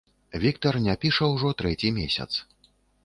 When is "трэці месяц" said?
1.63-2.31